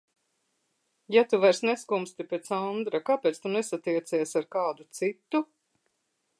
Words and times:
Ja 1.15 1.23
tu 1.33 1.39
vairs 1.43 1.61
neskumsti 1.69 2.25
pēc 2.33 2.49
Andra, 2.59 3.03
kāpēc 3.11 3.39
tu 3.43 3.55
nesatiecies 3.59 4.37
ar 4.41 4.51
kādu 4.59 4.89
citu? 5.01 5.47